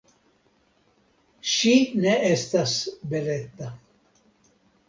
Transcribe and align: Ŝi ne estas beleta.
Ŝi 1.51 1.75
ne 2.05 2.15
estas 2.31 2.75
beleta. 3.13 3.73